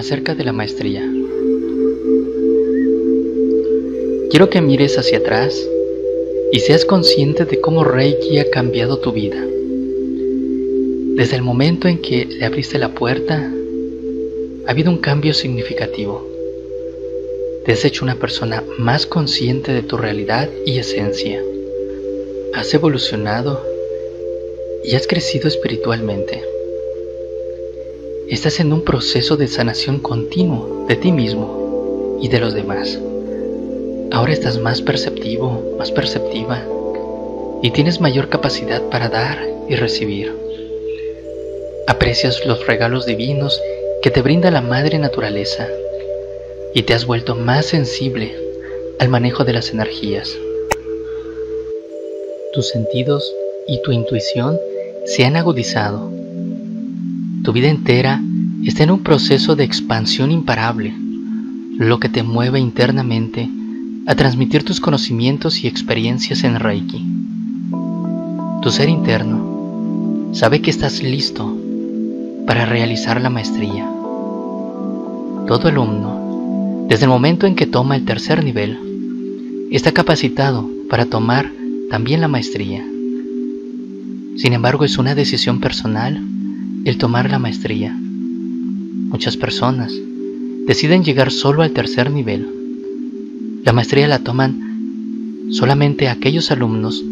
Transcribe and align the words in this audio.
acerca 0.00 0.34
de 0.34 0.44
la 0.44 0.52
maestría. 0.52 1.02
Quiero 4.30 4.48
que 4.48 4.60
mires 4.60 4.98
hacia 4.98 5.18
atrás 5.18 5.54
y 6.52 6.60
seas 6.60 6.84
consciente 6.84 7.44
de 7.44 7.60
cómo 7.60 7.84
Reiki 7.84 8.38
ha 8.38 8.50
cambiado 8.50 8.98
tu 8.98 9.12
vida. 9.12 9.44
Desde 11.16 11.36
el 11.36 11.42
momento 11.42 11.86
en 11.86 11.98
que 11.98 12.24
le 12.24 12.44
abriste 12.46 12.78
la 12.78 12.94
puerta, 12.94 13.52
ha 14.66 14.70
habido 14.70 14.90
un 14.90 14.98
cambio 14.98 15.34
significativo. 15.34 16.26
Te 17.64 17.72
has 17.72 17.84
hecho 17.84 18.04
una 18.04 18.16
persona 18.16 18.64
más 18.78 19.06
consciente 19.06 19.72
de 19.72 19.82
tu 19.82 19.96
realidad 19.96 20.48
y 20.64 20.78
esencia. 20.78 21.42
Has 22.54 22.72
evolucionado 22.72 23.62
y 24.82 24.94
has 24.94 25.06
crecido 25.06 25.46
espiritualmente. 25.46 26.42
Estás 28.30 28.60
en 28.60 28.72
un 28.72 28.82
proceso 28.82 29.36
de 29.36 29.48
sanación 29.48 29.98
continuo 29.98 30.86
de 30.86 30.94
ti 30.94 31.10
mismo 31.10 32.16
y 32.22 32.28
de 32.28 32.38
los 32.38 32.54
demás. 32.54 32.96
Ahora 34.12 34.32
estás 34.32 34.56
más 34.56 34.82
perceptivo, 34.82 35.74
más 35.76 35.90
perceptiva 35.90 36.64
y 37.60 37.72
tienes 37.72 38.00
mayor 38.00 38.28
capacidad 38.28 38.82
para 38.82 39.08
dar 39.08 39.44
y 39.68 39.74
recibir. 39.74 40.32
Aprecias 41.88 42.46
los 42.46 42.64
regalos 42.68 43.04
divinos 43.04 43.60
que 44.00 44.12
te 44.12 44.22
brinda 44.22 44.52
la 44.52 44.60
madre 44.60 45.00
naturaleza 45.00 45.66
y 46.72 46.84
te 46.84 46.94
has 46.94 47.06
vuelto 47.06 47.34
más 47.34 47.66
sensible 47.66 48.32
al 49.00 49.08
manejo 49.08 49.44
de 49.44 49.54
las 49.54 49.72
energías. 49.72 50.38
Tus 52.52 52.68
sentidos 52.68 53.34
y 53.66 53.82
tu 53.82 53.90
intuición 53.90 54.56
se 55.04 55.24
han 55.24 55.34
agudizado 55.34 56.19
tu 57.42 57.52
vida 57.52 57.68
entera 57.68 58.20
está 58.64 58.82
en 58.82 58.90
un 58.90 59.02
proceso 59.02 59.56
de 59.56 59.64
expansión 59.64 60.30
imparable, 60.30 60.94
lo 61.78 61.98
que 61.98 62.10
te 62.10 62.22
mueve 62.22 62.60
internamente 62.60 63.48
a 64.06 64.14
transmitir 64.14 64.64
tus 64.64 64.80
conocimientos 64.80 65.64
y 65.64 65.66
experiencias 65.66 66.44
en 66.44 66.60
Reiki. 66.60 67.02
Tu 68.60 68.70
ser 68.70 68.90
interno 68.90 70.28
sabe 70.32 70.60
que 70.60 70.70
estás 70.70 71.02
listo 71.02 71.56
para 72.46 72.66
realizar 72.66 73.20
la 73.22 73.30
maestría. 73.30 73.88
Todo 75.46 75.68
alumno, 75.68 76.86
desde 76.88 77.04
el 77.04 77.10
momento 77.10 77.46
en 77.46 77.54
que 77.54 77.66
toma 77.66 77.96
el 77.96 78.04
tercer 78.04 78.44
nivel, 78.44 79.68
está 79.70 79.92
capacitado 79.92 80.68
para 80.90 81.06
tomar 81.06 81.50
también 81.88 82.20
la 82.20 82.28
maestría. 82.28 82.84
Sin 84.36 84.52
embargo, 84.52 84.84
es 84.84 84.98
una 84.98 85.14
decisión 85.14 85.60
personal 85.60 86.22
el 86.84 86.98
tomar 86.98 87.30
la 87.30 87.38
maestría. 87.38 87.94
Muchas 87.94 89.36
personas 89.36 89.92
deciden 90.66 91.04
llegar 91.04 91.30
solo 91.30 91.62
al 91.62 91.72
tercer 91.72 92.10
nivel. 92.10 92.46
La 93.64 93.72
maestría 93.72 94.08
la 94.08 94.20
toman 94.20 95.48
solamente 95.50 96.08
aquellos 96.08 96.50
alumnos 96.50 97.04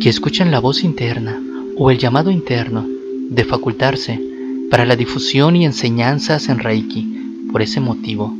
que 0.00 0.08
escuchan 0.08 0.50
la 0.50 0.60
voz 0.60 0.84
interna 0.84 1.40
o 1.76 1.90
el 1.90 1.98
llamado 1.98 2.30
interno 2.30 2.86
de 3.30 3.44
facultarse 3.44 4.20
para 4.70 4.84
la 4.84 4.94
difusión 4.94 5.56
y 5.56 5.64
enseñanzas 5.64 6.48
en 6.48 6.58
Reiki. 6.58 7.14
Por 7.50 7.62
ese 7.62 7.80
motivo, 7.80 8.36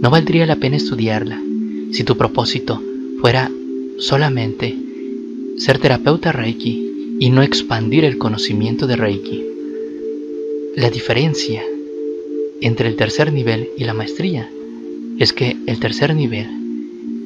no 0.00 0.10
valdría 0.10 0.46
la 0.46 0.56
pena 0.56 0.76
estudiarla 0.76 1.40
si 1.90 2.04
tu 2.04 2.16
propósito 2.16 2.80
fuera 3.20 3.50
solamente 3.98 4.76
ser 5.56 5.78
terapeuta 5.78 6.30
Reiki 6.30 7.16
y 7.18 7.30
no 7.30 7.42
expandir 7.42 8.04
el 8.04 8.16
conocimiento 8.16 8.86
de 8.86 8.96
Reiki. 8.96 9.47
La 10.78 10.90
diferencia 10.90 11.60
entre 12.60 12.88
el 12.88 12.94
tercer 12.94 13.32
nivel 13.32 13.68
y 13.76 13.82
la 13.82 13.94
maestría 13.94 14.48
es 15.18 15.32
que 15.32 15.56
el 15.66 15.80
tercer 15.80 16.14
nivel 16.14 16.46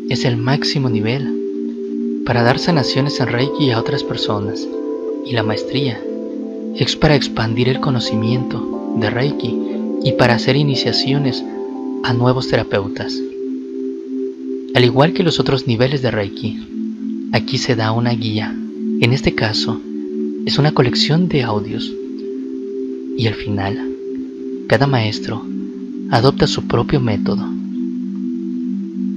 es 0.08 0.24
el 0.24 0.38
máximo 0.38 0.88
nivel 0.88 2.22
para 2.24 2.42
dar 2.44 2.58
sanaciones 2.58 3.20
en 3.20 3.26
Reiki 3.26 3.70
a 3.70 3.78
otras 3.78 4.04
personas 4.04 4.66
y 5.26 5.32
la 5.32 5.42
maestría 5.42 6.00
es 6.76 6.96
para 6.96 7.14
expandir 7.14 7.68
el 7.68 7.80
conocimiento 7.80 8.94
de 8.96 9.10
Reiki 9.10 9.54
y 10.02 10.12
para 10.12 10.36
hacer 10.36 10.56
iniciaciones 10.56 11.44
a 12.04 12.14
nuevos 12.14 12.48
terapeutas. 12.48 13.20
Al 14.74 14.82
igual 14.82 15.12
que 15.12 15.24
los 15.24 15.38
otros 15.38 15.66
niveles 15.66 16.00
de 16.00 16.10
Reiki, 16.10 17.28
aquí 17.32 17.58
se 17.58 17.76
da 17.76 17.92
una 17.92 18.14
guía. 18.14 18.56
En 19.02 19.12
este 19.12 19.34
caso, 19.34 19.78
es 20.46 20.58
una 20.58 20.72
colección 20.72 21.28
de 21.28 21.42
audios 21.42 21.92
y 23.16 23.26
al 23.26 23.34
final, 23.34 23.78
cada 24.68 24.86
maestro 24.86 25.44
adopta 26.10 26.46
su 26.46 26.66
propio 26.66 27.00
método. 27.00 27.44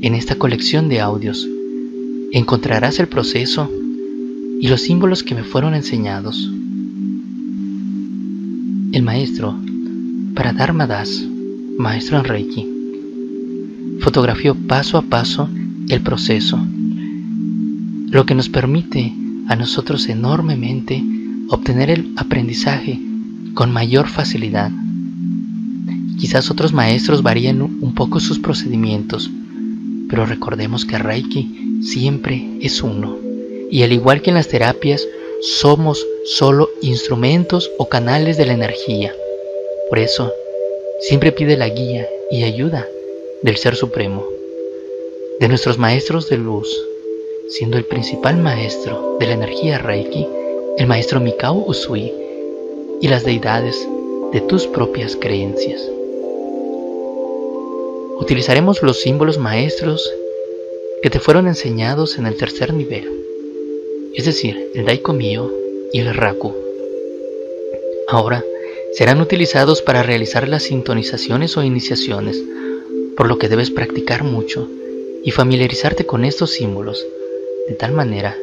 En 0.02 0.14
esta 0.16 0.36
colección 0.36 0.90
de 0.90 1.02
audios 1.02 1.48
encontrarás 2.32 3.00
el 3.00 3.08
proceso 3.08 3.72
y 4.60 4.68
los 4.68 4.82
símbolos 4.82 5.24
que 5.24 5.36
me 5.36 5.44
fueron 5.44 5.74
enseñados. 5.74 6.52
El 8.92 9.04
maestro, 9.04 9.56
para 10.36 10.54
Dharma 10.54 10.88
Das, 10.88 11.26
maestro 11.78 12.18
en 12.18 12.24
Reiki, 12.24 12.68
fotografió 14.00 14.56
paso 14.56 14.98
a 14.98 15.02
paso 15.02 15.50
el 15.90 16.02
proceso, 16.02 16.60
lo 18.10 18.26
que 18.26 18.36
nos 18.36 18.50
permite 18.50 19.14
a 19.48 19.56
nosotros 19.56 20.08
enormemente 20.08 21.04
obtener 21.50 21.90
el 21.90 22.14
aprendizaje 22.18 23.00
con 23.56 23.72
mayor 23.72 24.08
facilidad. 24.08 24.70
Quizás 26.20 26.52
otros 26.52 26.74
maestros 26.74 27.24
varíen 27.24 27.62
un 27.62 27.96
poco 27.96 28.20
sus 28.20 28.38
procedimientos, 28.38 29.30
pero 30.10 30.26
recordemos 30.26 30.86
que 30.86 30.98
Reiki 30.98 31.82
siempre 31.82 32.46
es 32.62 32.84
uno. 32.84 33.18
Y 33.72 33.84
al 33.84 33.92
igual 33.92 34.22
que 34.22 34.30
en 34.30 34.36
las 34.36 34.48
terapias, 34.48 35.08
somos 35.42 36.06
solo 36.26 36.70
instrumentos 36.82 37.72
o 37.78 37.90
canales 37.90 38.38
de 38.38 38.46
la 38.46 38.54
energía. 38.54 39.14
Por 39.90 40.00
eso, 40.00 40.32
siempre 41.02 41.32
pide 41.32 41.58
la 41.58 41.70
guía 41.70 42.08
y 42.32 42.44
ayuda 42.44 42.86
del 43.42 43.58
Ser 43.58 43.76
Supremo, 43.76 44.26
de 45.40 45.48
nuestros 45.48 45.78
maestros 45.78 46.30
de 46.30 46.38
luz, 46.38 46.68
siendo 47.50 47.78
el 47.78 47.86
principal 47.86 48.38
maestro 48.38 49.18
de 49.20 49.28
la 49.28 49.34
energía 49.34 49.78
Reiki, 49.78 50.26
el 50.78 50.88
maestro 50.88 51.20
Mikao 51.20 51.66
Usui, 51.68 52.12
y 53.02 53.08
las 53.08 53.24
deidades 53.24 53.88
de 54.32 54.42
tus 54.42 54.68
propias 54.68 55.16
creencias. 55.16 55.82
Utilizaremos 58.20 58.82
los 58.82 59.02
símbolos 59.02 59.38
maestros 59.38 60.12
que 61.02 61.10
te 61.10 61.20
fueron 61.20 61.48
enseñados 61.48 62.18
en 62.18 62.26
el 62.26 62.36
tercer 62.36 62.74
nivel, 62.74 63.12
es 64.14 64.26
decir, 64.26 64.72
el 64.74 64.86
Daikomiyo 64.86 65.52
y 65.92 66.00
el 66.00 66.14
Raku. 66.14 66.54
Ahora 68.08 68.44
serán 68.94 69.20
utilizados 69.20 69.82
para 69.82 70.04
realizar 70.04 70.48
las 70.48 70.64
sintonizaciones 70.64 71.58
o 71.58 71.64
iniciaciones, 71.64 72.42
por 73.18 73.28
lo 73.28 73.38
que 73.38 73.50
debes 73.50 73.72
practicar 73.72 74.24
mucho 74.24 74.68
y 75.24 75.32
familiarizarte 75.32 76.06
con 76.06 76.24
estos 76.24 76.52
símbolos, 76.52 77.06
de 77.68 77.76
tal 77.76 77.92
manera 77.92 78.38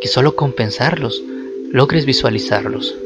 que 0.00 0.08
solo 0.08 0.36
compensarlos 0.36 1.22
logres 1.70 2.06
visualizarlos. 2.06 2.96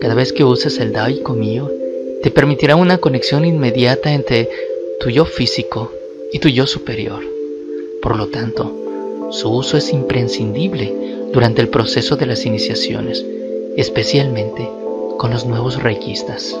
Cada 0.00 0.14
vez 0.14 0.32
que 0.32 0.44
uses 0.44 0.78
el 0.78 0.92
Daiko 0.92 1.34
mío, 1.34 1.70
te 2.22 2.30
permitirá 2.30 2.74
una 2.76 2.98
conexión 2.98 3.44
inmediata 3.44 4.12
entre 4.12 4.48
tu 4.98 5.10
yo 5.10 5.26
físico 5.26 5.92
y 6.32 6.38
tu 6.38 6.48
yo 6.48 6.66
superior. 6.66 7.22
Por 8.00 8.16
lo 8.16 8.28
tanto, 8.28 9.28
su 9.30 9.50
uso 9.50 9.76
es 9.76 9.92
imprescindible 9.92 10.94
durante 11.32 11.60
el 11.60 11.68
proceso 11.68 12.16
de 12.16 12.26
las 12.26 12.46
iniciaciones, 12.46 13.24
especialmente 13.76 14.68
con 15.18 15.30
los 15.30 15.44
nuevos 15.44 15.82
reikistas. 15.82 16.56